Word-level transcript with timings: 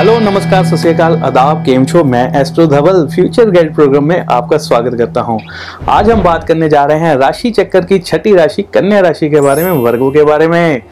Hello, 0.00 0.18
नमस्कार, 0.18 0.64
सत 0.64 1.00
अदाब 1.24 1.64
केम 1.64 1.84
छो? 1.84 2.04
मैं 2.04 2.40
astro 2.40 2.66
Dhaval, 2.66 3.06
future 3.06 3.50
guide 3.50 3.74
programme 3.74 4.04
में 4.04 4.26
आपका 4.30 4.58
स्वागत 4.58 4.96
करता 4.98 5.20
हूँ। 5.20 5.40
आज 5.88 6.10
हम 6.10 6.22
बात 6.22 6.44
करने 6.44 6.68
जा 6.68 6.84
रहे 6.84 6.98
हैं 6.98 7.16
राशि 7.16 7.50
चक्कर 7.50 7.84
की 7.84 7.98
छठी 7.98 8.34
राशि, 8.34 8.62
कन्या 8.62 9.00
राशि 9.00 9.28
के 9.30 9.40
बारे 9.40 9.64
में, 9.64 9.72
वर्गों 9.72 10.10
के 10.10 10.24
बारे 10.24 10.48
में। 10.48 10.82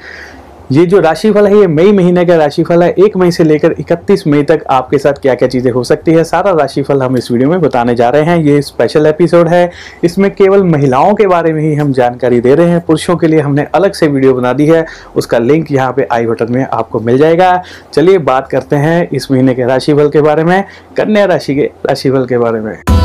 ये 0.71 0.85
जो 0.87 0.99
राशिफल 1.01 1.47
है, 1.47 1.59
ये 1.59 1.67
मई 1.67 1.93
महीने 1.93 2.25
का 2.25 2.37
राशिफल 2.37 2.83
है। 2.83 2.91
एक 2.99 3.17
मई 3.17 3.31
से 3.31 3.45
लेकर 3.45 3.73
31 3.73 4.27
मई 4.27 4.43
तक 4.43 4.65
आपके 4.71 4.99
साथ 4.99 5.13
क्या 5.13 5.35
क्या 5.35 5.49
चीज़ें 5.49 5.71
हो 5.73 5.85
सकती 5.85 6.13
है, 6.13 6.25
सारा 6.25 6.51
राशिफल 6.51 7.03
हम 7.03 7.17
इस 7.17 7.31
वीडियो 7.31 7.51
में 7.51 7.61
बताने 7.61 7.95
जा 7.95 8.09
रहे 8.09 8.23
हैं। 8.23 8.37
ये 8.39 8.61
स्पेशल 8.63 9.07
एपिसोड 9.07 9.49
है। 9.49 9.71
इसमें 10.05 10.31
केवल 10.31 10.63
महिलाओं 10.63 11.15
के 11.15 11.27
बारे 11.27 11.53
में 11.53 11.63
ही 11.63 11.75
हम 11.75 11.93
जानकारी 11.93 12.41
दे 12.41 12.55
रहे 12.55 12.71
हैं। 12.71 12.81
पुरुषों 12.81 13.17
के 13.17 13.27
लिए 13.27 13.41
हमने 13.41 13.67
अलग 13.75 13.93
से 13.93 14.07
वीडियो 14.07 14.35
बना 14.35 14.53
दी 14.53 14.67
है। 14.67 14.85
उसका 15.17 15.39
लिंक 15.39 15.73
यहाँ 15.73 15.93
पे 15.93 16.07
आई 16.13 16.27
बटन 16.27 16.53
में 16.53 16.65
आपको 16.65 17.01
मिल 17.01 17.19
जाएगा। 17.19 17.63
चलिए 17.95 18.19
बात 18.19 18.49
करते 18.49 18.77
हैं 18.77 19.09
इस 19.09 19.31
महीने 19.31 19.55
के 19.55 19.67
राशिफल 19.67 20.09
के 20.09 20.21
बारे 20.21 20.45
में, 20.45 20.65
कन्या 20.97 21.25
राशि 21.25 21.55
के, 21.55 21.71
राशिफल 21.87 22.27
के 22.27 22.39
बारे 22.39 22.61
में। 22.61 22.98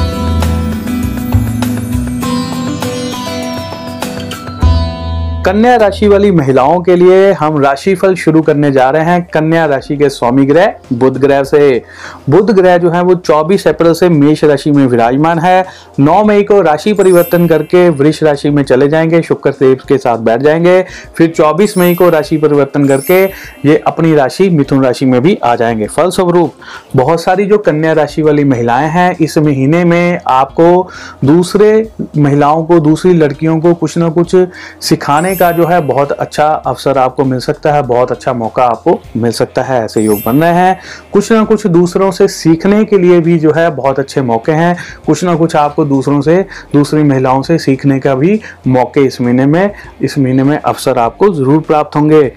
कन्या 5.46 5.76
राशि 5.76 6.08
वाली 6.08 6.32
महिलाओं 6.32 6.82
के 6.82 6.96
लिए 6.96 7.32
हम 7.32 7.58
राशिफल 7.62 8.14
शुरू 8.16 8.42
करने 8.42 8.72
जा 8.72 8.90
रहे 8.90 9.04
हैं 9.04 9.28
कन्या 9.34 9.66
राशि 9.66 9.98
के 9.98 10.10
स्वामी 10.10 10.46
ग्रह, 10.46 10.74
बुध 10.94 11.18
ग्रह 11.18 11.44
से। 11.44 11.82
बुध 12.30 12.52
ग्रह 12.52 12.78
जो 12.78 12.90
है 12.90 13.02
वो 13.02 13.16
24 13.16 13.68
अप्रैल 13.68 13.94
से 13.94 14.10
मेष 14.10 14.44
राशि 14.44 14.72
में 14.72 14.86
विराजमान 14.88 15.40
है। 15.40 15.66
9 16.00 16.24
मई 16.24 16.44
को 16.44 16.62
राशि 16.62 16.94
परिवर्तन 16.94 17.48
करके 17.48 17.90
वृक्ष 17.90 18.24
राशि 18.24 18.50
में 18.50 18.64
चले 18.64 18.88
जाएँगे, 18.88 19.22
शुक्र 19.22 19.52
देव 19.52 19.78
के 19.88 19.98
साथ 19.98 20.18
बैठ 20.18 20.42
जाएँगे। 20.42 20.86
फिर 21.18 21.30
24 21.30 21.78
मई 21.78 21.96
को 21.96 22.10
राशि 22.10 22.38
परिवर्तन 22.38 22.88
करके 22.88 23.24
ये 23.70 23.78
अपनी 23.88 24.16
राशि, 24.16 24.50
मिथुन 24.50 24.84
राशि 24.84 25.06
में 25.06 25.22
भी 25.22 25.38
आ 25.44 25.56
जाएँगे। 25.56 25.88
फलस्वरूप, 25.88 26.54
बहुत 26.96 27.24
सारी 27.24 27.46
जो 27.46 27.58
कन्या 27.58 27.94
राशि 27.94 28.22
वाली 28.22 28.44
महिलाएँ 28.44 28.90
हैं, 28.90 29.16
इस 29.22 29.38
महीने 29.38 29.84
में 29.84 30.20
आपको 30.28 30.90
दूसरे 31.26 31.90
महिलाओं 32.18 32.64
को, 32.66 32.80
दूसरी 32.80 33.14
लड़कियों 33.14 33.60
को 33.60 33.74
कुछ 33.74 33.98
ना 33.98 34.10
कुछ 34.10 34.36
सिखाने 34.82 35.32
का 35.36 35.52
जो 35.52 35.66
है 35.66 35.80
बहुत 35.82 36.12
अच्छा 36.12 36.48
अवसर 36.48 36.98
आपको 36.98 37.26
मिल 37.26 37.40
सकता 37.40 37.74
है, 37.74 37.82
बहुत 37.84 38.12
अच्छा 38.12 38.34
मौका 38.34 38.64
आपको 38.64 39.00
मिल 39.18 39.32
सकता 39.32 39.62
है, 39.62 39.84
ऐसे 39.86 40.02
योग 40.02 40.20
बन 40.26 40.42
रहे 40.44 40.54
हैं। 40.54 40.80
कुछ 41.14 41.32
ना 41.32 41.44
कुछ 41.44 41.68
दूसरों 41.68 42.12
से 42.12 42.28
सीखने 42.28 42.84
के 42.86 42.98
लिए 42.98 43.20
भी 43.20 43.38
जो 43.40 43.52
है 43.52 43.70
बहुत 43.70 44.00
अच्छे 44.00 44.22
मौके 44.22 44.52
हैं। 44.52 44.76
कुछ 45.06 45.24
ना 45.24 45.36
कुछ 45.36 45.56
आपको 45.56 45.86
दूसरों 45.86 46.22
से, 46.22 46.42
दूसरी 46.74 47.04
महिलाओं 47.04 47.42
से 47.42 47.58
सीखने 47.58 48.00
का 48.00 48.16
भी 48.16 48.40
मौके 48.68 49.02
इस 49.02 49.22
महीने 49.22 49.46
में, 49.46 49.72
इस 50.02 50.18
महीने 50.18 50.44
में 50.44 50.58
अवसर 50.58 51.00
आपको 51.00 51.34
ज़रूर 51.34 51.62
प्राप्त 51.62 51.96
होंगे। 51.96 52.32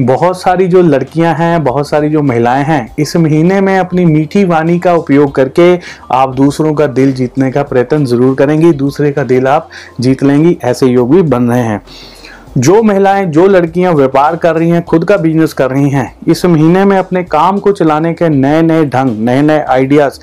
बहुत 0.00 0.40
सारी 0.40 0.66
जो 0.68 0.80
लड़कियाँ 0.82 1.34
हैं, 1.34 1.62
बहुत 1.64 1.88
सारी 1.88 2.08
जो 2.08 2.22
महिलाएँ 2.22 2.64
हैं, 2.64 2.94
इस 2.98 3.16
महीने 3.16 3.60
में 3.60 3.78
अपनी 3.78 4.04
मीठी 4.04 4.44
वाणी 4.44 4.78
का 4.78 4.92
उपयोग 4.94 5.34
करके 5.34 5.78
आप 6.12 6.34
दूसरों 6.34 6.74
का 6.74 6.86
दिल 6.86 7.12
जीतने 7.12 7.50
का 7.52 7.62
प्रयत्न 7.62 8.04
ज़रूर 8.04 8.34
करेंगी, 8.34 8.72
दूसरे 8.72 9.12
का 9.12 9.22
दिल 9.24 9.46
आप 9.46 9.70
जीत 10.00 10.22
लेंगी, 10.22 10.56
ऐसे 10.64 10.86
योग 10.86 11.14
भी 11.14 11.22
बन 11.22 11.42
रहे 11.42 11.62
हैं। 11.62 11.80
जो 12.58 12.82
महिलाएँ, 12.82 13.24
जो 13.26 13.46
लड़कियाँ 13.46 13.92
व्यापार 13.94 14.36
कर 14.36 14.56
रही 14.56 14.70
हैं, 14.70 14.82
खुद 14.82 15.04
का 15.04 15.16
बिज़नेस 15.16 15.52
कर 15.52 15.70
रही 15.70 15.90
हैं, 15.90 16.14
इस 16.28 16.44
महीने 16.46 16.84
में 16.84 16.96
अपने 16.98 17.22
काम 17.24 17.58
को 17.58 17.72
चलाने 17.72 18.12
के 18.14 18.28
नए 18.28 18.62
नए 18.62 18.84
ढंग 18.84 19.18
नए 19.20 19.42
नए 19.42 19.60
आइडियाज़ 19.60 20.18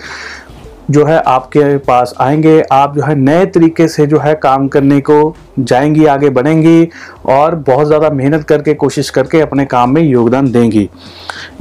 जो 0.91 1.05
है 1.05 1.21
आपके 1.21 1.77
पास 1.77 2.13
आएँगे। 2.19 2.59
आप 2.71 2.95
जो 2.95 3.03
है 3.03 3.15
नए 3.15 3.45
तरीके 3.45 3.87
से 3.87 4.05
जो 4.07 4.19
है 4.19 4.33
काम 4.35 4.67
करने 4.67 4.99
को 5.01 5.35
जाएँगी, 5.59 6.05
आगे 6.05 6.29
बढ़ेंगी 6.29 6.87
और 7.25 7.55
बहुत 7.57 7.87
ज़्यादा 7.87 8.09
मेहनत 8.09 8.43
करके, 8.43 8.73
कोशिश 8.73 9.09
करके 9.09 9.41
अपने 9.41 9.65
काम 9.65 9.93
में 9.93 10.01
योगदान 10.01 10.51
देंगी। 10.51 10.89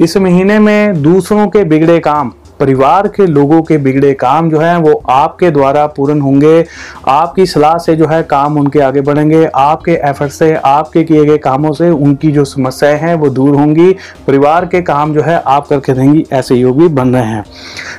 इस 0.01 0.17
महीने 0.17 0.59
में 0.59 1.03
दूसरों 1.03 1.47
के 1.49 1.65
बिगड़े 1.65 1.99
काम 2.01 2.33
परिवार 2.61 3.09
के 3.09 3.27
लोगों 3.27 3.63
के 3.63 3.79
बिगड़े 3.79 4.15
काम 4.15 4.51
जो 4.51 4.59
हैं, 4.59 4.77
वो 4.77 5.03
आपके 5.11 5.51
द्वारा 5.51 5.87
पूर्ण 5.87 6.21
होंगे। 6.21 6.65
आपकी 7.09 7.47
सलाह 7.47 7.79
से 7.79 7.97
जो 7.97 8.07
है, 8.07 8.23
काम 8.23 8.59
उनके 8.59 8.81
आगे 8.81 9.01
बढ़ेंगे। 9.01 9.49
आपके 9.55 9.93
एफर्ट 9.93 10.33
से, 10.33 10.55
आपके 10.55 11.05
किए 11.05 11.25
गए 11.25 11.39
कामों 11.39 11.73
से 11.73 11.91
उनकी 11.91 12.33
जो 12.33 12.45
समस्याएँ 12.45 12.99
हैं, 12.99 13.15
वो 13.15 13.29
दूर 13.29 13.57
होंगी। 13.57 13.93
परिवार 14.27 14.67
के 14.67 14.83
काम 14.83 15.15
जो 15.15 15.23
है, 15.23 15.43
आप 15.47 15.67
करके 15.67 15.93
देंगी, 15.93 16.27
ऐसे 16.33 16.55
योग 16.55 16.79
भी 16.79 16.89
बन 16.89 17.09
रहे 17.09 17.25
हैं। 17.25 17.45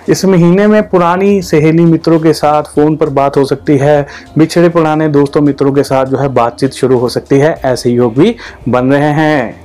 इस 0.09 0.25
महीने 0.25 0.67
में 0.67 0.89
पुरानी 0.89 1.41
सहेली 1.41 1.85
मित्रों 1.85 2.19
के 2.19 2.33
साथ 2.33 2.63
फ़ोन 2.63 2.95
पर 2.95 3.09
बात 3.09 3.37
हो 3.37 3.45
सकती 3.45 3.77
है। 3.77 4.07
बिछड़े 4.37 4.69
पुराने 4.69 5.09
दोस्तों 5.09 5.41
मित्रों 5.41 5.73
के 5.73 5.83
साथ 5.83 6.05
जो 6.05 6.17
है, 6.17 6.27
बातचीत 6.27 6.71
शुरू 6.71 6.97
हो 6.97 7.09
सकती 7.09 7.39
है। 7.39 7.61
ऐसे 7.65 7.89
योग 7.89 8.13
भी 8.17 8.35
बन 8.69 8.85
रहे 8.93 9.11
हैं। 9.11 9.62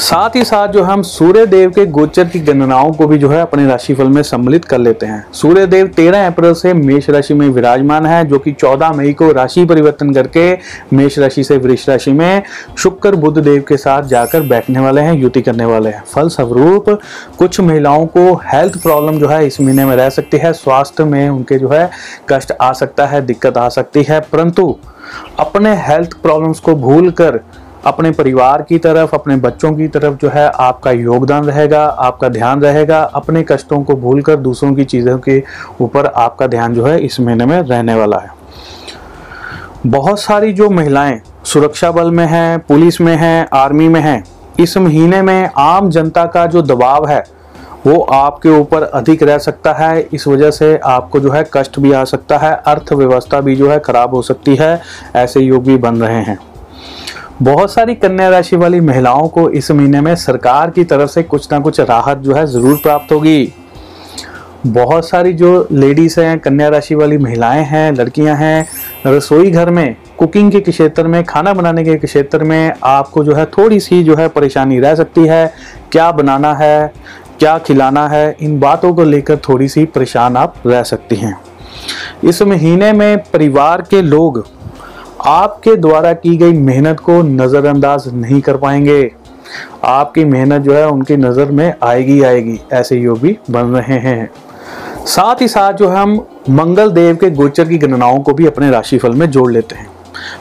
साथ 0.00 0.36
ही 0.36 0.42
साथ 0.44 0.68
जो 0.68 0.82
हम 0.82 1.02
सूर्य 1.02 1.44
देव 1.46 1.70
के 1.70 1.84
गोचर 1.86 2.28
की 2.28 2.38
गणनाओं 2.40 2.92
को 2.92 3.06
भी 3.06 3.16
जो 3.18 3.28
है 3.28 3.40
अपने 3.40 3.66
राशिफल 3.66 4.08
में 4.08 4.22
सम्मिलित 4.22 4.64
कर 4.64 4.78
लेते 4.78 5.06
हैं। 5.06 5.24
सूर्य 5.32 5.66
देव 5.66 5.86
तेरह 5.86 6.26
अप्रैल 6.26 6.54
से 6.54 6.72
मेष 6.74 7.08
राशि 7.10 7.34
में 7.34 7.46
विराजमान 7.48 8.06
है, 8.06 8.24
जो 8.24 8.38
कि 8.38 8.52
चौदह 8.52 8.92
मई 8.92 9.12
को 9.12 9.30
राशि 9.32 9.64
परिवर्तन 9.64 10.12
करके 10.14 10.52
मेष 10.92 11.18
राशि 11.18 11.44
से 11.44 11.56
वृक्ष 11.56 11.88
राशि 11.88 12.12
में 12.12 12.42
शुक्र 12.78 13.16
बुद्ध 13.16 13.36
देव 13.38 13.62
के 13.68 13.76
साथ 13.76 14.02
जाकर 14.02 14.48
बैठने 14.48 14.80
वाले 14.80 15.00
हैं, 15.00 15.14
युति 15.14 15.42
करने 15.42 15.64
वाले 15.64 15.90
हैं। 15.90 16.02
फल 16.14 16.28
स्वरूप 16.28 16.90
कुछ 17.38 17.60
महिलाओं 17.60 18.06
को 18.06 18.34
हेल्थ 18.44 18.82
प्रॉब्लम 18.82 19.18
जो 19.18 19.28
है 19.28 19.46
इस 19.46 19.60
महीने 19.60 19.84
में 19.84 19.96
रह 19.96 20.10
सकती 20.10 20.36
है। 20.36 20.52
स्वास्थ्य 20.54 21.04
में 21.04 21.28
उनके 21.28 21.58
जो 21.58 21.68
है 21.68 21.88
कष्ट 22.28 22.52
आ 22.60 22.72
सकता 22.72 23.06
है, 23.06 23.26
दिक्कत 23.26 23.58
आ 23.58 23.68
सकती 23.68 24.02
है, 24.02 24.20
परंतु 24.22 24.74
अपने 25.38 25.74
हेल्थ 25.82 26.20
प्रॉब्लम्स 26.22 26.60
को 26.60 26.74
भूल 26.76 27.10
कर 27.10 27.40
अपने 27.86 28.10
परिवार 28.10 28.62
की 28.62 28.78
तरफ़, 28.78 29.10
अपने 29.14 29.36
बच्चों 29.36 29.72
की 29.72 29.88
तरफ़ 29.88 30.14
जो 30.14 30.28
है 30.28 30.48
आपका 30.48 30.90
योगदान 30.90 31.44
रहेगा, 31.44 31.84
आपका 31.84 32.28
ध्यान 32.28 32.60
रहेगा, 32.60 33.02
अपने 33.02 33.42
कष्टों 33.42 33.82
को 33.82 33.94
भूलकर 33.94 34.36
दूसरों 34.36 34.74
की 34.74 34.84
चीज़ों 34.84 35.18
के 35.18 35.42
ऊपर 35.80 36.06
आपका 36.06 36.46
ध्यान 36.46 36.74
जो 36.74 36.84
है 36.84 37.00
इस 37.00 37.20
महीने 37.20 37.46
में 37.46 37.60
रहने 37.60 37.94
वाला 37.94 38.18
है। 38.18 38.30
बहुत 39.86 40.20
सारी 40.20 40.52
जो 40.52 40.70
महिलाएँ 40.70 41.20
सुरक्षा 41.44 41.90
बल 41.90 42.10
में 42.10 42.26
हैं, 42.26 42.58
पुलिस 42.58 43.00
में 43.00 43.16
हैं, 43.16 43.48
आर्मी 43.52 43.88
में 43.88 44.00
हैं, 44.00 44.24
इस 44.60 44.76
महीने 44.76 45.22
में 45.22 45.50
आम 45.58 45.90
जनता 45.90 46.24
का 46.24 46.46
जो 46.46 46.62
दबाव 46.62 47.08
है, 47.08 47.24
वो 47.86 48.00
आपके 48.00 48.48
ऊपर 48.48 48.82
अधिक 48.82 49.22
रह 49.22 49.38
सकता 49.38 49.72
है। 49.72 50.08
इस 50.12 50.28
वजह 50.28 50.50
से 50.50 50.80
आपको 50.84 51.20
जो 51.20 51.30
है 51.30 51.50
कष्ट 51.52 51.78
भी 51.78 51.92
आ 51.92 52.04
सकता 52.04 52.38
है, 52.38 52.62
अर्थव्यवस्था 52.66 53.40
भी 53.40 53.56
जो 53.56 53.70
है 53.70 53.80
खराब 53.80 54.14
हो 54.14 54.22
सकती 54.22 54.56
है, 54.56 54.80
ऐसे 55.16 55.40
योग 55.40 55.64
भी 55.64 55.76
बन 55.76 55.96
रहे 55.96 56.22
हैं। 56.22 56.38
बहुत 57.42 57.72
सारी 57.72 57.94
कन्या 57.94 58.28
राशि 58.28 58.56
वाली 58.56 58.80
महिलाओं 58.80 59.28
को 59.28 59.48
इस 59.50 59.70
महीने 59.70 60.00
में 60.00 60.14
सरकार 60.16 60.70
की 60.70 60.82
तरफ़ 60.84 61.10
से 61.10 61.22
कुछ 61.22 61.52
ना 61.52 61.58
कुछ 61.60 61.80
राहत 61.80 62.18
जो 62.18 62.34
है 62.34 62.46
ज़रूर 62.46 62.76
प्राप्त 62.76 63.12
होगी। 63.12 63.52
बहुत 64.66 65.08
सारी 65.08 65.32
जो 65.32 65.68
लेडीज़ 65.72 66.20
हैं, 66.20 66.38
कन्या 66.38 66.68
राशि 66.68 66.94
वाली 66.94 67.18
महिलाएँ 67.18 67.62
हैं, 67.64 67.92
लड़कियाँ 67.92 68.36
हैं, 68.36 68.66
रसोई 69.06 69.50
घर 69.50 69.70
में, 69.70 69.96
कुकिंग 70.18 70.52
के 70.52 70.60
क्षेत्र 70.60 71.06
में, 71.06 71.22
खाना 71.24 71.54
बनाने 71.54 71.84
के 71.84 71.96
क्षेत्र 71.96 72.44
में 72.44 72.72
आपको 72.82 73.24
जो 73.24 73.34
है 73.34 73.46
थोड़ी 73.46 73.80
सी 73.80 74.02
जो 74.02 74.16
है 74.16 74.28
परेशानी 74.28 74.80
रह 74.80 74.94
सकती 74.94 75.26
है। 75.26 75.52
क्या 75.92 76.12
बनाना 76.12 76.54
है, 76.54 76.92
क्या 77.38 77.58
खिलाना 77.58 78.08
है, 78.08 78.36
इन 78.40 78.60
बातों 78.60 78.94
को 78.94 79.04
लेकर 79.04 79.36
थोड़ी 79.48 79.68
सी 79.68 79.84
परेशान 79.84 80.36
आप 80.36 80.54
रह 80.66 80.82
सकती 80.82 81.16
हैं। 81.16 81.36
इस 82.24 82.42
महीने 82.42 82.92
में 82.92 83.18
परिवार 83.32 83.82
के 83.82 84.02
लोग 84.02 84.46
आपके 85.26 85.76
द्वारा 85.76 86.12
की 86.12 86.36
गई 86.36 86.52
मेहनत 86.52 87.00
को 87.00 87.22
नज़रअंदाज 87.22 88.04
नहीं 88.14 88.40
कर 88.40 88.56
पाएँगे। 88.56 89.12
आपकी 89.84 90.24
मेहनत 90.24 90.62
जो 90.62 90.74
है, 90.74 90.88
उनकी 90.88 91.16
नज़र 91.16 91.50
में 91.50 91.74
आएगी 91.82 92.22
आएगी, 92.22 92.60
ऐसे 92.72 92.96
योग 92.96 93.20
भी 93.20 93.38
बन 93.50 93.60
रहे 93.60 93.98
हैं। 93.98 94.30
साथ 95.06 95.40
ही 95.40 95.48
साथ 95.48 95.72
जो 95.72 95.88
है, 95.88 95.96
हम 95.96 96.26
मंगल 96.50 96.90
देव 96.90 97.16
के 97.16 97.30
गोचर 97.30 97.68
की 97.68 97.78
गणनाओं 97.78 98.20
को 98.20 98.32
भी 98.32 98.46
अपने 98.46 98.70
राशिफल 98.70 99.12
में 99.12 99.30
जोड़ 99.30 99.52
लेते 99.52 99.76
हैं। 99.76 99.89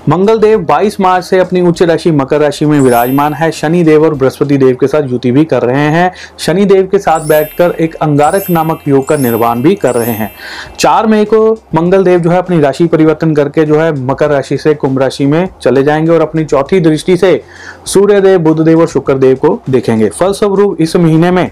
मंगल 0.10 0.40
देव 0.40 0.60
22 0.60 1.00
मार्च 1.00 1.26
से 1.26 1.40
अपनी 1.40 1.62
उच्च 1.62 1.84
राशि 1.84 2.12
मकर 2.12 2.40
राशि 2.40 2.66
में 2.66 2.80
विराजमान 2.82 3.34
है। 3.34 3.52
शनि 3.52 3.84
देव 3.84 4.06
और 4.06 4.14
बृहस्पति 4.14 4.58
देव 4.58 4.76
के 4.76 4.88
साथ 4.88 5.04
युति 5.04 5.32
भी 5.32 5.46
कर 5.46 5.62
रहे 5.62 5.88
हैं। 5.90 6.12
शनि 6.40 6.66
देव 6.66 6.88
के 6.88 7.00
साथ 7.00 7.20
बैठकर 7.20 7.76
एक 7.80 7.96
अंगारक 7.96 8.50
नामक 8.50 8.80
योग 8.88 9.08
का 9.08 9.18
निर्माण 9.18 9.62
भी 9.62 9.76
कर 9.76 9.96
रहे 9.96 10.12
हैं। 10.12 10.32
चार 10.80 11.08
मई 11.08 11.26
को 11.26 11.54
मंगल 11.76 12.04
देव 12.04 12.20
जो 12.20 12.30
है 12.30 12.38
अपनी 12.38 12.60
राशि 12.60 12.88
परिवर्तन 12.88 13.36
करके 13.36 13.66
जो 13.66 13.80
है 13.80 14.06
मकर 14.06 14.30
राशि 14.30 14.58
से 14.58 14.74
कुंभ 14.74 15.00
राशि 15.00 15.26
में 15.26 15.50
चले 15.62 15.84
जाएँगे 15.84 16.12
और 16.12 16.22
अपनी 16.22 16.46
चौथी 16.46 16.80
दृष्टि 16.80 17.18
से 17.18 17.44
सूर्य 17.86 18.22
देव 18.22 18.40
बुद्ध 18.40 18.62
देव 18.62 18.82
और 18.82 18.88
शुक्र 18.88 19.14
देव 19.14 19.36
को 19.36 19.62
देखेंगे। 19.70 20.10
फलस्वरूप 20.10 20.78
इस 20.80 20.96
महीने 20.96 21.32
में 21.32 21.52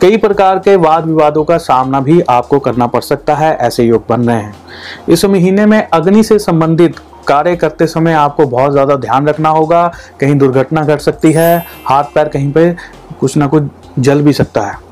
कई 0.00 0.16
प्रकार 0.16 0.58
के 0.58 0.76
वाद 0.76 1.06
विवादों 1.06 1.44
का 1.44 1.56
सामना 1.58 2.00
भी 2.00 2.20
आपको 2.20 2.58
करना 2.58 2.86
पड़ 2.86 3.00
सकता 3.00 3.34
है, 3.34 3.56
ऐसे 3.56 3.84
योग 3.84 4.04
बन 4.08 4.20
रहे 4.20 4.36
हैं। 4.36 4.54
इस 5.08 5.24
महीने 5.24 5.66
में 5.66 5.88
अग्नि 5.92 6.22
से 6.22 6.38
संबंधित 6.38 6.94
कार्य 7.28 7.56
करते 7.56 7.86
समय 7.86 8.12
आपको 8.14 8.46
बहुत 8.46 8.72
ज़्यादा 8.72 8.96
ध्यान 8.96 9.28
रखना 9.28 9.48
होगा। 9.50 9.86
कहीं 10.20 10.34
दुर्घटना 10.34 10.82
घट 10.82 11.00
सकती 11.00 11.32
है, 11.32 11.64
हाथ 11.84 12.04
पैर 12.14 12.28
कहीं 12.28 12.52
पे 12.52 12.70
कुछ 13.20 13.36
ना 13.36 13.46
कुछ 13.46 13.64
जल 13.98 14.22
भी 14.22 14.32
सकता 14.32 14.62
है। 14.62 14.84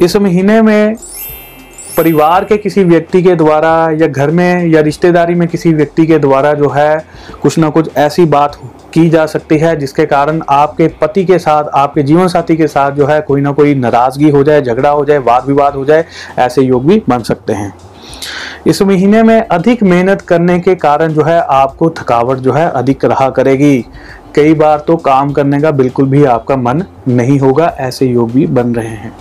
इस 0.00 0.16
महीने 0.16 0.60
में 0.62 0.96
परिवार 1.96 2.44
के 2.44 2.56
किसी 2.56 2.82
व्यक्ति 2.84 3.22
के 3.22 3.34
द्वारा 3.36 3.72
या 3.92 4.06
घर 4.06 4.30
में 4.30 4.66
या 4.66 4.80
रिश्तेदारी 4.80 5.34
में 5.34 5.46
किसी 5.48 5.72
व्यक्ति 5.72 6.06
के 6.06 6.18
द्वारा 6.18 6.52
जो 6.54 6.68
है 6.68 7.04
कुछ 7.42 7.58
ना 7.58 7.68
कुछ 7.70 7.96
ऐसी 7.96 8.24
बात 8.26 8.56
की 8.94 9.08
जा 9.10 9.26
सकती 9.26 9.58
है, 9.58 9.74
जिसके 9.76 10.06
कारण 10.06 10.40
आपके 10.48 10.88
पति 11.00 11.24
के 11.24 11.38
साथ, 11.38 11.64
आपके 11.64 12.02
जीवन 12.02 12.28
साथी 12.28 12.56
के 12.56 12.66
साथ 12.66 12.92
जो 12.92 13.06
है 13.06 13.20
कोई 13.20 13.40
ना 13.40 13.52
कोई 13.52 13.74
नाराज़गी 13.74 14.30
हो 14.30 14.42
जाए, 14.44 14.62
झगड़ा 14.62 14.90
हो 14.90 15.04
जाए, 15.04 15.18
वाद 15.18 15.46
विवाद 15.46 15.74
हो 15.74 15.84
जाए, 15.84 16.04
ऐसे 16.38 16.62
योग 16.62 16.86
भी 16.86 17.02
बन 17.08 17.22
सकते 17.22 17.52
हैं। 17.52 17.72
इस 18.66 18.82
महीने 18.82 19.22
में 19.22 19.40
अधिक 19.40 19.82
मेहनत 19.82 20.20
करने 20.20 20.58
के 20.60 20.74
कारण 20.74 21.12
जो 21.12 21.22
है 21.22 21.40
आपको 21.40 21.90
थकावट 21.90 22.38
जो 22.38 22.52
है 22.52 22.68
अधिक 22.70 23.04
रहा 23.04 23.28
करेगी। 23.30 23.84
कई 24.34 24.54
बार 24.54 24.78
तो 24.78 24.96
काम 24.96 25.32
करने 25.32 25.60
का 25.60 25.70
बिल्कुल 25.70 26.08
भी 26.08 26.24
आपका 26.24 26.56
मन 26.56 26.82
नहीं 27.08 27.38
होगा, 27.38 27.66
ऐसे 27.68 28.06
योग 28.06 28.32
भी 28.32 28.46
बन 28.46 28.74
रहे 28.74 28.86
हैं। 28.86 29.12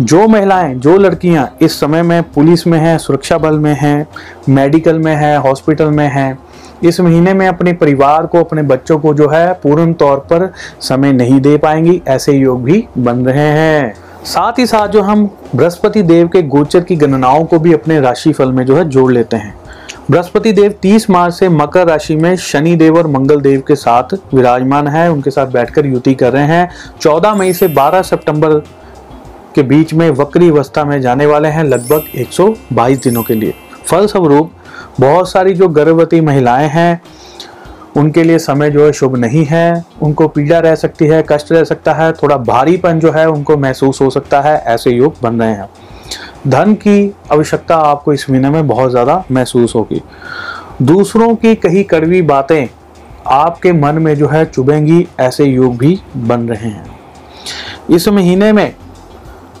जो 0.00 0.26
महिलाएँ, 0.28 0.74
जो 0.74 0.96
लड़कियाँ 0.96 1.50
इस 1.62 1.80
समय 1.80 2.02
में 2.02 2.22
पुलिस 2.22 2.66
में 2.66 2.78
हैं, 2.78 2.96
सुरक्षा 2.98 3.38
बल 3.38 3.58
में 3.58 3.74
हैं, 3.74 4.06
मेडिकल 4.48 4.98
में 4.98 5.14
हैं, 5.14 5.36
हॉस्पिटल 5.38 5.90
में 5.90 6.08
हैं, 6.08 6.38
इस 6.84 7.00
महीने 7.00 7.34
में 7.34 7.46
अपने 7.48 7.72
परिवार 7.72 8.26
को, 8.26 8.40
अपने 8.40 8.62
बच्चों 8.62 8.98
को 8.98 9.14
जो 9.14 9.28
है 9.28 9.52
पूर्ण 9.52 9.92
तौर 9.92 10.18
पर 10.18 10.52
समय 10.80 11.12
नहीं 11.12 11.40
दे 11.40 11.56
पाएँगी, 11.56 12.00
ऐसे 12.08 12.32
योग 12.32 12.62
भी 12.62 12.84
बन 12.98 13.24
रहे 13.26 13.48
हैं। 13.50 13.94
साथ 14.26 14.52
ही 14.58 14.66
साथ 14.66 14.88
जो 14.88 15.02
हम 15.02 15.30
बृहस्पति 15.56 16.02
देव 16.02 16.28
के 16.28 16.42
गोचर 16.42 16.80
की 16.80 16.96
गणनाओं 16.96 17.44
को 17.44 17.58
भी 17.58 17.72
अपने 17.72 18.00
राशि 18.00 18.32
फल 18.32 18.52
में 18.52 18.66
जो 18.66 18.76
है 18.76 18.84
जोड़ 18.84 19.12
लेते 19.12 19.36
हैं। 19.36 19.54
बृहस्पति 20.10 20.52
देव 20.52 20.74
30 20.82 21.10
मार्च 21.10 21.34
से 21.34 21.48
मकर 21.48 21.86
राशि 21.86 22.16
में 22.16 22.36
शनि 22.36 22.76
देव 22.76 22.98
और 22.98 23.06
मंगल 23.06 23.40
देव 23.40 23.62
के 23.68 23.74
साथ 23.74 24.14
विराजमान 24.34 24.88
है, 24.88 25.12
उनके 25.12 25.30
साथ 25.30 25.46
बैठकर 25.46 25.86
युति 25.86 26.14
कर 26.14 26.32
रहे 26.32 26.44
हैं। 26.44 26.70
14 27.00 27.34
मई 27.34 27.52
से 27.52 27.68
12 27.68 28.02
सितंबर 28.02 28.54
के 29.54 29.62
बीच 29.62 29.94
में 29.94 30.10
वक्री 30.10 30.48
अवस्था 30.48 30.84
में 30.84 31.00
जाने 31.00 31.26
वाले 31.26 31.48
हैं 31.48 31.64
लगभग 31.64 32.02
122 32.14 33.02
दिनों 33.04 33.22
के 33.22 33.34
लिए। 33.34 33.54
फलस्वरूप 33.90 34.50
बहुत 35.00 35.30
सारी 35.30 35.54
जो 35.54 35.68
गर्भवती 35.68 36.20
महिलाएँ 36.20 36.68
हैं 36.68 37.02
उनके 37.96 38.22
लिए 38.24 38.38
समय 38.38 38.70
जो 38.70 38.84
है 38.86 38.92
शुभ 38.92 39.16
नहीं 39.16 39.44
है, 39.44 39.84
उनको 40.02 40.28
पीड़ा 40.28 40.58
रह 40.58 40.74
सकती 40.74 41.06
है, 41.06 41.24
कष्ट 41.28 41.52
रह 41.52 41.64
सकता 41.64 41.92
है, 41.92 42.12
थोड़ा 42.12 42.36
भारीपन 42.36 42.98
जो 43.00 43.12
है 43.12 43.28
उनको 43.28 43.56
महसूस 43.56 44.00
हो 44.00 44.10
सकता 44.10 44.40
है, 44.40 44.56
ऐसे 44.66 44.90
योग 44.90 45.14
बन 45.22 45.40
रहे 45.40 45.52
हैं। 45.52 45.68
धन 46.48 46.74
की 46.74 47.14
आवश्यकता 47.32 47.76
आपको 47.76 48.12
इस 48.12 48.28
महीने 48.30 48.50
में 48.50 48.66
बहुत 48.68 48.90
ज़्यादा 48.90 49.22
महसूस 49.32 49.74
होगी। 49.74 50.02
दूसरों 50.82 51.34
की 51.34 51.54
कही 51.54 51.82
कड़वी 51.84 52.22
बातें 52.22 52.66
आपके 53.26 53.72
मन 53.72 53.94
में 53.94 54.14
जो 54.16 54.28
है 54.28 54.44
चुभेंगी, 54.44 55.06
ऐसे 55.20 55.44
योग 55.44 55.76
भी 55.76 55.98
बन 56.16 56.48
रहे 56.48 56.68
हैं। 56.68 56.86
इस 57.90 58.08
महीने 58.08 58.52
में 58.52 58.74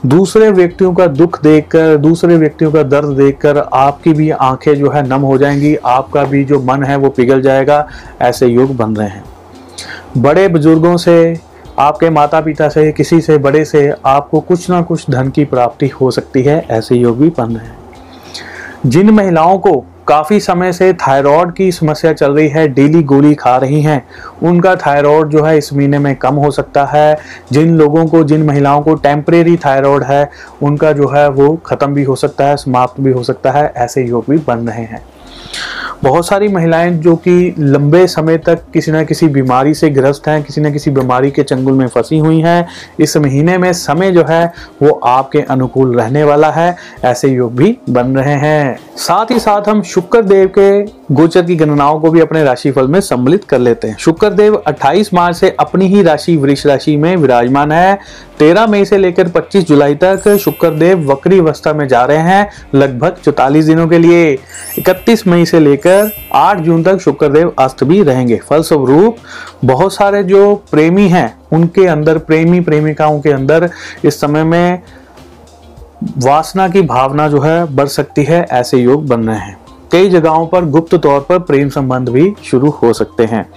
दूसरे 0.06 0.50
व्यक्तियों 0.50 0.94
का 0.94 1.06
दुख 1.06 1.42
देखकर, 1.42 1.96
दूसरे 1.96 2.36
व्यक्तियों 2.36 2.72
का 2.72 2.82
दर्द 2.82 3.08
देखकर 3.08 3.58
आपकी 3.58 4.12
भी 4.12 4.30
आँखें 4.30 4.74
जो 4.74 4.90
है 4.90 5.08
नम 5.08 5.20
हो 5.20 5.38
जाएँगी, 5.38 5.76
आपका 5.76 6.24
भी 6.24 6.44
जो 6.44 6.60
मन 6.60 6.82
है 6.82 6.96
वो 6.96 7.08
पिघल 7.08 7.42
जाएगा, 7.42 7.88
ऐसे 8.22 8.46
योग 8.46 8.76
बन 8.76 8.96
रहे 8.96 9.08
हैं। 9.08 9.24
बड़े 10.18 10.48
बुज़ुर्गों 10.48 10.96
से, 10.96 11.40
आपके 11.78 12.10
माता 12.10 12.40
पिता 12.40 12.68
से, 12.68 12.92
किसी 12.92 13.20
से 13.20 13.38
बड़े 13.38 13.64
से 13.64 13.94
आपको 14.06 14.40
कुछ 14.40 14.70
ना 14.70 14.82
कुछ 14.82 15.10
धन 15.10 15.30
की 15.30 15.44
प्राप्ति 15.44 15.88
हो 15.88 16.10
सकती 16.10 16.42
है, 16.42 16.66
ऐसे 16.70 16.94
योग 16.94 17.18
भी 17.18 17.28
बन 17.28 17.56
रहे 17.56 17.66
हैं। 17.66 17.78
जिन 18.86 19.10
महिलाओं 19.10 19.58
को 19.58 19.84
काफ़ी 20.08 20.40
समय 20.40 20.72
से 20.72 20.92
थायराइड 20.92 21.52
की 21.52 21.72
समस्या 21.72 22.12
चल 22.12 22.32
रही 22.32 22.48
है, 22.48 22.68
डेली 22.68 23.02
गोली 23.02 23.34
खा 23.34 23.56
रही 23.56 23.82
हैं। 23.82 24.06
उनका 24.42 24.76
थायराइड 24.76 25.26
जो 25.26 25.44
है 25.44 25.58
इस 25.58 25.72
महीने 25.72 25.98
में 25.98 26.16
कम 26.16 26.34
हो 26.34 26.50
सकता 26.50 26.84
है। 26.84 27.18
जिन 27.52 27.76
लोगों 27.76 28.06
को, 28.06 28.24
जिन 28.24 28.42
महिलाओं 28.42 28.82
को 28.82 28.94
टेम्परेरी 28.94 29.56
थायराइड 29.56 30.02
है, 30.02 30.30
उनका 30.62 30.92
जो 30.92 31.08
है 31.08 31.28
वो 31.30 31.56
ख़त्म 31.56 31.94
भी 31.94 32.02
हो 32.02 32.16
सकता 32.16 32.44
है, 32.44 32.56
समाप्त 32.56 33.00
भी 33.00 33.10
हो 33.10 33.22
सकता 33.22 33.50
है, 33.50 33.72
ऐसे 33.76 34.04
योग 34.04 34.24
भी 34.30 34.38
बन 34.38 34.58
रहे 34.58 34.84
हैं। 34.84 35.02
बहुत 36.02 36.26
सारी 36.26 36.48
महिलाएँ 36.48 36.90
जो 36.90 37.16
कि 37.16 37.54
लंबे 37.58 38.06
समय 38.06 38.38
तक 38.38 38.58
किसी 38.74 38.92
न 38.92 39.04
किसी 39.04 39.28
बीमारी 39.28 39.74
से 39.74 39.90
ग्रस्त 39.90 40.28
हैं, 40.28 40.42
किसी 40.42 40.60
न 40.60 40.72
किसी 40.72 40.90
बीमारी 40.90 41.30
के 41.30 41.42
चंगुल 41.42 41.72
में 41.72 41.86
फंसी 41.86 42.18
हुई 42.18 42.40
हैं। 42.40 42.68
इस 43.00 43.16
महीने 43.16 43.58
में 43.58 43.72
समय 43.72 44.10
जो 44.10 44.24
है, 44.28 44.52
वो 44.82 44.90
आपके 44.90 45.38
अनुकूल 45.38 46.00
रहने 46.00 46.24
वाला 46.24 46.50
है, 46.50 46.76
ऐसे 47.04 47.28
योग 47.28 47.56
भी 47.56 47.78
बन 47.90 48.06
रहे 48.06 48.34
हैं। 48.34 48.78
साथ 48.96 49.26
ही 49.30 49.38
साथ 49.38 49.68
हम 49.68 49.82
शुक्र 49.82 50.22
देव 50.22 50.52
के 50.58 50.82
गोचर 51.14 51.42
की 51.42 51.56
गणनाओं 51.56 52.00
को 52.00 52.10
भी 52.10 52.20
अपने 52.20 52.44
राशिफल 52.44 52.88
में 52.88 53.00
सम्मिलित 53.00 53.44
कर 53.44 53.58
लेते 53.58 53.88
हैं। 53.88 53.96
शुक्र 53.98 54.30
देव 54.30 54.62
28 54.66 55.14
मार्च 55.14 55.36
से 55.36 55.56
अपनी 55.60 55.86
ही 55.86 56.02
राशि 56.02 56.36
वृक्ष 56.36 56.66
राशि 56.66 56.96
में 56.96 57.16
विराजमान 57.16 57.72
है। 57.72 57.98
13 58.38 58.66
मई 58.66 58.84
से 58.84 58.98
लेकर 58.98 59.28
25 59.28 59.66
जुलाई 59.66 59.94
तक 59.94 60.36
शुक्र 60.36 60.70
देव 60.70 61.12
वक्री 61.12 61.38
अवस्था 61.38 61.72
में 61.72 61.88
जा 61.88 62.04
रहे 62.04 62.16
हैं, 62.16 62.50
लगभग 62.74 63.16
चौतालीस 63.24 63.64
दिनों 63.64 63.88
के 63.88 63.98
लिए। 63.98 64.38
31 64.78 65.26
मई 65.26 65.44
से 65.44 65.60
लेकर 65.60 65.85
8 66.34 66.58
जून 66.58 66.82
तक 66.82 66.98
शुक्रदेव 66.98 67.54
अस्त 67.58 67.84
भी 67.84 68.02
रहेंगे। 68.02 68.36
फलस्वरूप, 68.36 69.16
बहुत 69.64 69.94
सारे 69.94 70.24
जो 70.24 70.54
प्रेमी 70.54 71.08
हैं, 71.08 71.38
उनके 71.52 71.86
अंदर, 71.86 72.18
प्रेमी 72.18 72.60
प्रेमिकाओं 72.60 73.20
के 73.20 73.30
अंदर 73.30 73.70
इस 74.04 74.20
समय 74.20 74.44
में 74.44 74.82
वासना 76.18 76.68
की 76.68 76.82
भावना 76.82 77.28
जो 77.28 77.40
है, 77.40 77.64
बढ़ 77.76 77.86
सकती 77.86 78.24
है, 78.24 78.46
ऐसे 78.50 78.78
योग 78.78 79.06
बन 79.06 79.20
रहे 79.24 79.38
हैं। 79.38 79.58
कई 79.92 80.08
जगहों 80.08 80.46
पर 80.46 80.64
गुप्त 80.64 80.94
तौर 80.94 81.20
पर 81.20 81.38
प्रेम 81.38 81.68
संबंध 81.68 82.08
भी 82.08 82.34
शुरू 82.44 82.70
हो 82.70 82.92
सकते 82.92 83.24
हैं। 83.24 83.50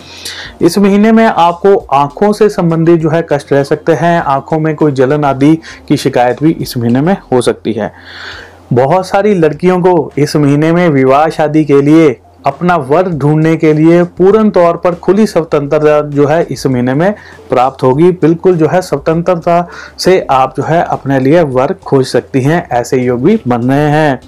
इस 0.61 0.77
महीने 0.77 1.11
में 1.11 1.25
आपको 1.25 1.75
आँखों 1.75 2.33
से 2.33 2.49
संबंधित 2.49 2.99
जो 2.99 3.09
है 3.09 3.27
कष्ट 3.29 3.53
रह 3.53 3.63
सकते 3.63 3.93
हैं, 3.93 4.21
आँखों 4.21 4.59
में 4.59 4.75
कोई 4.75 4.91
जलन 4.91 5.23
आदि 5.23 5.59
की 5.87 5.97
शिकायत 5.97 6.43
भी 6.43 6.51
इस 6.51 6.77
महीने 6.77 7.01
में 7.01 7.17
हो 7.31 7.41
सकती 7.41 7.73
है। 7.73 7.93
बहुत 8.73 9.07
सारी 9.07 9.33
लड़कियों 9.33 9.79
को 9.81 10.11
इस 10.17 10.35
महीने 10.35 10.71
में 10.71 10.87
विवाह 10.89 11.27
शादी 11.29 11.63
के 11.65 11.81
लिए 11.81 12.09
अपना 12.45 12.75
वर 12.75 13.09
ढूँढने 13.09 13.55
के 13.57 13.73
लिए 13.73 14.03
पूर्ण 14.17 14.49
तौर 14.49 14.77
पर 14.77 14.95
खुली 14.95 15.25
स्वतंत्रता 15.27 15.99
जो 16.09 16.27
है 16.27 16.41
इस 16.43 16.65
महीने 16.67 16.93
में 16.93 17.13
प्राप्त 17.49 17.83
होगी। 17.83 18.11
बिल्कुल 18.11 18.57
जो 18.57 18.67
है 18.67 18.81
स्वतंत्रता 18.81 19.67
से 19.99 20.19
आप 20.31 20.53
जो 20.57 20.63
है 20.63 20.81
अपने 20.83 21.19
लिए 21.19 21.41
वर 21.41 21.73
खोज 21.85 22.05
सकती 22.05 22.41
हैं, 22.41 22.67
ऐसे 22.69 23.01
योग 23.01 23.23
भी 23.23 23.39
बन 23.47 23.61
रहे 23.61 23.89
हैं। 23.89 24.19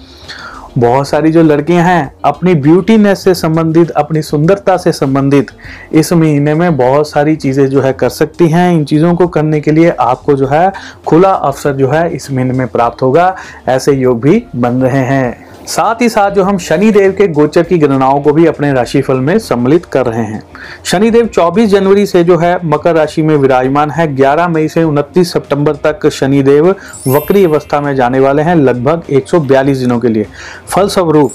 बहुत 0.77 1.07
सारी 1.07 1.31
जो 1.31 1.43
लड़कियाँ 1.43 1.83
हैं, 1.83 2.13
अपनी 2.25 2.53
ब्यूटीनेस 2.55 3.23
से 3.23 3.33
संबंधित, 3.33 3.89
अपनी 3.89 4.21
सुंदरता 4.21 4.77
से 4.77 4.91
संबंधित, 4.91 5.47
इस 5.91 6.13
महीने 6.13 6.53
में 6.53 6.77
बहुत 6.77 7.09
सारी 7.09 7.35
चीज़ें 7.35 7.67
जो 7.67 7.81
है 7.81 7.93
कर 7.93 8.09
सकती 8.09 8.47
हैं। 8.47 8.71
इन 8.73 8.85
चीज़ों 8.85 9.15
को 9.15 9.27
करने 9.27 9.61
के 9.61 9.71
लिए 9.71 9.89
आपको 9.89 10.33
जो 10.33 10.47
है 10.47 10.71
खुला 11.05 11.31
अवसर 11.31 11.73
जो 11.73 11.89
है 11.89 12.09
इस 12.15 12.31
महीने 12.31 12.53
में 12.53 12.67
प्राप्त 12.67 13.01
होगा। 13.01 13.35
ऐसे 13.67 13.91
योग 13.91 14.21
भी 14.21 14.43
बन 14.55 14.81
रहे 14.81 15.03
हैं। 15.05 15.50
साथ 15.71 16.01
ही 16.01 16.09
साथ 16.09 16.31
जो 16.31 16.43
हम 16.43 16.57
शनि 16.57 16.91
देव 16.91 17.11
के 17.11 17.27
गोचर 17.27 17.63
की 17.63 17.77
गणनाओं 17.77 18.21
को 18.21 18.31
भी 18.33 18.45
अपने 18.45 18.73
राशिफल 18.73 19.17
में 19.17 19.39
सम्मिलित 19.39 19.85
कर 19.85 20.05
रहे 20.05 20.23
हैं। 20.23 20.41
शनि 20.85 21.11
देव 21.11 21.27
24 21.27 21.69
जनवरी 21.69 22.05
से 22.05 22.23
जो 22.23 22.37
है 22.37 22.59
मकर 22.65 22.95
राशि 22.95 23.21
में 23.21 23.35
विराजमान 23.35 23.91
है। 23.91 24.07
11 24.15 24.47
मई 24.47 24.67
से 24.67 24.83
29 24.83 25.33
सितंबर 25.33 25.75
तक 25.75 26.09
शनि 26.09 26.41
देव 26.43 26.75
वक्री 27.07 27.45
अवस्था 27.45 27.81
में 27.81 27.95
जाने 27.95 28.19
वाले 28.19 28.41
हैं, 28.41 28.55
लगभग 28.55 29.03
142 29.09 29.77
दिनों 29.77 29.99
के 29.99 30.07
लिए। 30.07 30.27
फलस्वरूप 30.67 31.31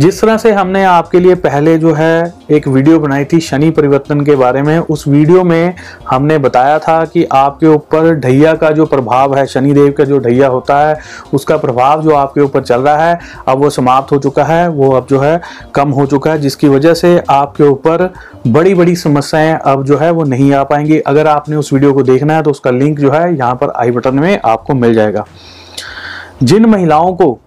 जिस 0.00 0.20
तरह 0.20 0.36
से 0.36 0.50
हमने 0.52 0.82
आपके 0.84 1.20
लिए 1.20 1.34
पहले 1.34 1.76
जो 1.78 1.92
है 1.94 2.34
एक 2.50 2.66
वीडियो 2.68 2.98
बनाई 2.98 3.24
थी 3.24 3.40
शनि 3.40 3.70
परिवर्तन 3.70 4.20
के 4.20 4.36
बारे 4.36 4.62
में, 4.62 4.78
उस 4.78 5.06
वीडियो 5.08 5.42
में 5.44 5.74
हमने 6.08 6.38
बताया 6.38 6.78
था 6.78 7.04
कि 7.04 7.24
आपके 7.32 7.66
ऊपर 7.66 8.14
ढैया 8.16 8.54
का 8.54 8.70
जो 8.70 8.86
प्रभाव 8.86 9.36
है 9.36 9.44
शनि 9.46 9.72
देव 9.72 9.90
का 9.98 10.04
जो 10.04 10.18
ढैया 10.18 10.48
होता 10.48 10.78
है, 10.78 10.96
उसका 11.34 11.56
प्रभाव 11.56 12.02
जो 12.02 12.14
आपके 12.14 12.40
ऊपर 12.40 12.62
चल 12.62 12.80
रहा 12.80 13.04
है, 13.04 13.18
अब 13.48 13.58
वो 13.58 13.70
समाप्त 13.70 14.12
हो 14.12 14.18
चुका 14.18 14.44
है, 14.44 14.68
वो 14.68 14.90
अब 14.90 15.06
जो 15.10 15.20
है 15.20 15.40
कम 15.74 15.90
हो 15.90 16.06
चुका 16.06 16.32
है, 16.32 16.38
जिसकी 16.38 16.68
वजह 16.68 16.94
से 16.94 17.16
आपके 17.30 17.64
ऊपर 17.64 18.12
बड़ी 18.46 18.74
बड़ी 18.74 18.96
समस्याएँ 18.96 19.54
अब 19.56 19.84
जो 19.84 19.98
है 19.98 20.10
वो 20.10 20.24
नहीं 20.24 20.52
आ 20.52 20.64
पाएँगी। 20.64 20.98
अगर 20.98 21.26
आपने 21.26 21.56
उस 21.56 21.72
वीडियो 21.72 21.92
को 21.92 22.02
देखना 22.02 22.34
है 22.34 22.42
तो 22.42 22.50
उसका 22.50 22.70
लिंक 22.70 22.98
जो 22.98 23.10
है 23.10 23.36
यहाँ 23.36 23.54
पर 23.54 23.72
आई 23.76 23.90
बटन 23.90 24.14
में 24.14 24.38
आपको 24.44 24.74
मिल 24.74 24.94
जाएगा। 24.94 25.24
जिन 26.42 26.66
महिलाओं 26.66 27.14
को 27.14 27.38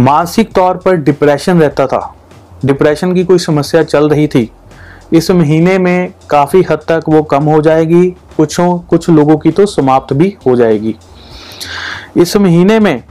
मानसिक 0.00 0.52
तौर 0.52 0.76
पर 0.76 0.96
डिप्रेशन 0.96 1.60
रहता 1.60 1.86
था। 1.86 2.14
डिप्रेशन 2.64 3.14
की 3.14 3.24
कोई 3.24 3.38
समस्या 3.38 3.82
चल 3.82 4.08
रही 4.08 4.26
थी। 4.28 4.50
इस 5.12 5.30
महीने 5.30 5.78
में 5.78 6.12
काफ़ी 6.30 6.62
हद 6.70 6.78
तक 6.88 7.04
वो 7.08 7.22
कम 7.22 7.44
हो 7.44 7.60
जाएगी। 7.60 8.08
कुछों 8.36 8.78
कुछ 8.80 9.08
लोगों 9.10 9.36
की 9.36 9.50
तो 9.50 9.66
समाप्त 9.66 10.12
भी 10.12 10.36
हो 10.46 10.56
जाएगी। 10.56 10.94
इस 12.16 12.36
महीने 12.36 12.78
में 12.80 13.02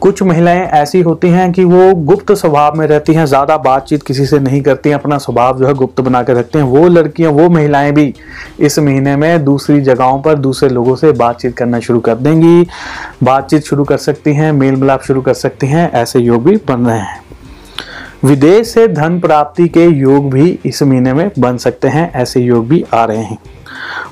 कुछ 0.00 0.22
महिलाएँ 0.22 0.60
ऐसी 0.60 1.00
होती 1.00 1.28
हैं 1.28 1.52
कि 1.52 1.64
वो 1.64 1.94
गुप्त 1.94 2.32
स्वभाव 2.32 2.76
में 2.76 2.86
रहती 2.86 3.14
हैं, 3.14 3.24
ज़्यादा 3.26 3.56
बातचीत 3.56 4.02
किसी 4.02 4.26
से 4.26 4.38
नहीं 4.38 4.62
करती 4.62 4.88
हैं, 4.88 4.96
अपना 4.96 5.18
स्वभाव 5.18 5.58
जो 5.58 5.66
है 5.66 5.74
गुप्त 5.74 6.00
बना 6.00 6.22
के 6.22 6.32
रखते 6.32 6.58
हैं। 6.58 6.66
वो 6.66 6.88
लड़कियाँ, 6.88 7.32
वो 7.32 7.48
महिलाएँ 7.48 7.92
भी 7.92 8.14
इस 8.60 8.78
महीने 8.78 9.16
में 9.16 9.44
दूसरी 9.44 9.80
जगहों 9.80 10.20
पर 10.22 10.34
दूसरे 10.34 10.68
लोगों 10.68 10.96
से 10.96 11.12
बातचीत 11.12 11.56
करना 11.56 11.80
शुरू 11.80 12.00
कर 12.00 12.14
देंगी। 12.14 12.66
बातचीत 13.22 13.62
शुरू 13.62 13.84
कर 13.84 13.96
सकती 13.96 14.34
हैं, 14.34 14.52
मेल 14.52 14.76
मिलाप 14.76 15.02
शुरू 15.02 15.20
कर 15.20 15.34
सकती 15.34 15.66
हैं, 15.66 15.92
ऐसे 15.92 16.20
योग 16.20 16.44
भी 16.44 16.56
बन 16.56 16.86
रहे 16.86 16.98
हैं। 16.98 17.20
विदेश 18.24 18.68
से 18.68 18.88
धन 18.88 19.20
प्राप्ति 19.20 19.68
के 19.68 19.84
योग 19.84 20.30
भी 20.30 20.58
इस 20.66 20.82
महीने 20.82 21.12
में 21.12 21.30
बन 21.38 21.56
सकते 21.56 21.88
हैं, 21.88 22.12
ऐसे 22.12 22.40
योग 22.40 22.68
भी 22.68 22.84
आ 22.94 23.04
रहे 23.04 23.22
हैं। 23.22 23.38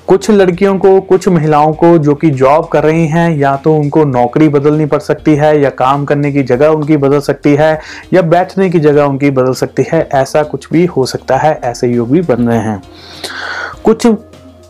कुछ 0.08 0.30
लड़कियों 0.30 0.78
को, 0.78 1.00
कुछ 1.00 1.28
महिलाओं 1.28 1.72
को 1.72 1.98
जो 1.98 2.14
कि 2.14 2.30
जॉब 2.30 2.66
कर 2.66 2.84
रही 2.84 3.06
हैं, 3.06 3.36
या 3.36 3.56
तो 3.56 3.76
उनको 3.76 4.04
नौकरी 4.04 4.48
बदलनी 4.48 4.86
पड़ 4.86 4.98
सकती 4.98 5.34
है, 5.34 5.60
या 5.60 5.70
काम 5.70 6.04
करने 6.04 6.32
की 6.32 6.42
जगह 6.42 6.68
उनकी 6.68 6.96
बदल 6.96 7.20
सकती 7.20 7.54
है, 7.54 7.80
या 8.12 8.22
बैठने 8.22 8.70
की 8.70 8.80
जगह 8.80 9.04
उनकी 9.04 9.30
बदल 9.30 9.52
सकती 9.52 9.84
है, 9.92 10.08
ऐसा 10.14 10.42
कुछ 10.42 10.68
भी 10.72 10.86
हो 10.86 11.06
सकता 11.06 11.36
है, 11.36 11.60
ऐसे 11.64 11.88
योग 11.88 12.10
भी 12.10 12.20
बन 12.20 12.48
रहे 12.48 12.58
हैं। 12.58 12.82
कुछ 13.84 14.06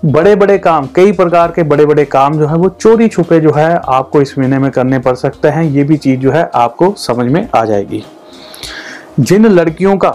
बड़े 0.05 0.37
बड़े 0.37 0.59
काम, 0.59 0.89
कई 0.95 1.13
प्रकार 1.13 1.53
के 1.57 1.63
बड़े 1.63 1.87
बड़े 1.87 2.05
काम 2.05 2.39
जो 2.39 2.47
है, 2.47 2.55
वो 2.55 2.69
चोरी 2.69 3.09
छुपे 3.09 3.41
जो 3.41 3.53
है, 3.53 3.81
आपको 3.89 4.23
इस 4.23 4.39
महीने 4.39 4.59
में 4.59 4.71
करने 4.71 4.99
पड़ 4.99 5.15
सकते 5.15 5.49
हैं, 5.49 5.65
ये 5.65 5.85
भी 5.85 5.97
चीज़ 5.97 6.21
जो 6.21 6.31
है, 6.31 6.51
आपको 6.55 6.95
समझ 6.99 7.33
में 7.33 7.49
आ 7.55 7.65
जाएगी। 7.65 8.05
जिन 9.21 9.47
लड़कियों 9.47 9.97
का 9.97 10.11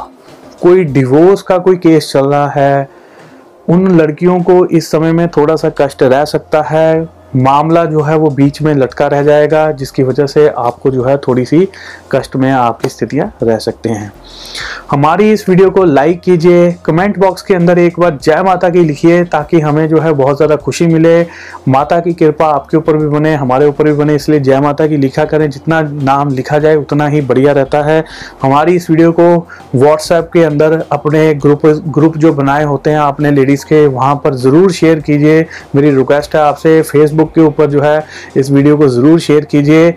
कोई 0.61 0.83
डिवोर्स 0.83 1.41
का 1.41 1.57
कोई 1.57 1.75
केस 1.75 2.11
चल 2.13 2.25
रहा 2.25 2.49
है 2.49 3.02
उन 3.69 3.87
लड़कियों 3.91 4.39
को 4.43 4.65
इस 4.67 4.89
समय 4.91 5.11
में 5.11 5.27
थोड़ा 5.27 5.55
सा 5.55 5.69
कष्ट 5.77 6.03
रह 6.03 6.25
सकता 6.25 6.61
है 6.61 7.22
मामला 7.35 7.83
जो 7.85 8.01
है 8.01 8.15
वो 8.17 8.29
बीच 8.31 8.61
में 8.61 8.73
लटका 8.75 9.07
रह 9.07 9.23
जाएगा, 9.23 9.71
जिसकी 9.71 10.03
वजह 10.03 10.25
से 10.25 10.47
आपको 10.49 10.91
जो 10.91 11.03
है 11.03 11.17
थोड़ी 11.17 11.45
सी 11.45 11.67
कष्ट 12.11 12.35
में 12.35 12.51
आपकी 12.51 12.89
स्थितियाँ 12.89 13.31
रह 13.43 13.57
सकते 13.57 13.89
हैं। 13.89 14.11
हमारी 14.91 15.31
इस 15.31 15.47
वीडियो 15.49 15.69
को 15.69 15.83
लाइक 15.83 16.19
कीजिए, 16.21 16.71
कमेंट 16.85 17.17
बॉक्स 17.19 17.41
के 17.41 17.53
अंदर 17.53 17.79
एक 17.79 17.99
बार 17.99 18.17
जय 18.23 18.41
माता 18.43 18.69
की 18.69 18.83
लिखिए, 18.83 19.23
ताकि 19.25 19.59
हमें 19.59 19.87
जो 19.89 19.99
है 19.99 20.11
बहुत 20.13 20.37
ज़्यादा 20.37 20.55
खुशी 20.55 20.87
मिले। 20.87 21.21
माता 21.67 21.99
की 21.99 22.13
कृपा 22.13 22.45
आपके 22.45 22.77
ऊपर 22.77 22.97
भी 22.97 23.07
बने, 23.07 23.33
हमारे 23.35 23.65
ऊपर 23.65 23.83
भी 23.83 23.93
बने, 23.93 24.15
इसलिए 24.15 24.39
जय 24.39 24.59
माता 24.59 24.87
की 24.87 24.97
लिखा 24.97 25.25
करें। 25.25 25.49
जितना 25.49 25.81
नाम 25.81 26.29
लिखा 26.29 26.59
जाए, 26.59 26.75
उतना 26.75 27.07
ही 27.07 27.21
बढ़िया 27.23 27.53
रहता 27.53 27.81
है। 27.83 28.03
हमारी 28.41 28.75
इस 28.75 28.89
वीडियो 28.89 29.11
को 29.11 29.27
व्हाट्सएप 29.75 30.29
के 30.33 30.43
अंदर 30.43 30.83
अपने 30.91 31.33
ग्रुप 31.35 31.65
ग्रुप 31.65 32.17
जो 32.17 32.33
बनाए 32.33 32.63
होते 32.63 32.89
हैं 32.89 32.97
आपने 32.97 33.31
लेडीज़ 33.31 33.65
के, 33.65 33.85
वहाँ 33.87 34.15
पर 34.15 34.33
ज़रूर 34.35 34.71
शेयर 34.71 34.99
कीजिए। 34.99 35.45
मेरी 35.75 35.91
रिक्वेस्ट 35.91 36.35
है 36.35 36.41
आपसे 36.41 36.81
फेसबुक 37.23 37.33
के 37.35 37.41
ऊपर 37.41 37.69
जो 37.69 37.81
है, 37.81 38.03
इस 38.37 38.51
वीडियो 38.51 38.77
को 38.77 38.87
ज़रूर 38.87 39.19
शेयर 39.19 39.45
कीजिए। 39.45 39.93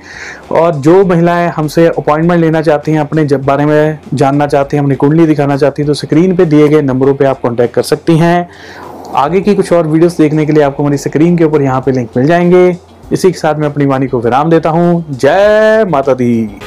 और 0.52 0.74
जो 0.76 1.04
महिलाएँ 1.04 1.48
हमसे 1.48 1.86
अपॉइंटमेंट 1.88 2.40
लेना 2.40 2.62
चाहती 2.62 2.92
हैं, 2.92 3.00
अपने 3.00 3.24
जब 3.24 3.44
बारे 3.44 3.66
में 3.66 3.98
जानना 4.14 4.46
चाहती 4.46 4.76
हैं, 4.76 4.84
अपनी 4.84 4.94
कुंडली 4.94 5.26
दिखाना 5.26 5.56
चाहती 5.56 5.82
हैं 5.82 5.86
तो 5.86 5.94
स्क्रीन 5.94 6.36
पे 6.36 6.44
दिए 6.44 6.68
गए 6.68 6.82
नंबरों 6.82 7.14
पे 7.14 7.24
आप 7.24 7.40
कांटेक्ट 7.42 7.74
कर 7.74 7.82
सकती 7.82 8.16
हैं। 8.18 8.48
आगे 9.16 9.40
की 9.40 9.54
कुछ 9.54 9.72
और 9.72 9.86
वीडियोस 9.86 10.16
देखने 10.18 10.46
के 10.46 10.52
लिए 10.52 10.62
आपको 10.62 10.82
हमारी 10.82 10.98
स्क्रीन 10.98 11.36
के 11.36 11.44
ऊपर 11.44 11.62
यहाँ 11.62 11.80
पे 11.80 11.92
लिंक 11.92 12.10
मिल 12.16 12.26
जाएँगे। 12.26 12.68
इसी 13.12 13.30
के 13.32 13.38
साथ 13.38 13.54
मैं 13.54 13.68
अपनी 13.68 13.86
वाणी 13.86 14.06
को 14.06 14.20
विराम 14.20 14.50
देता 14.50 14.70
हूँ। 14.70 15.04
जय 15.10 15.84
माता 15.88 16.14
दी। 16.14 16.58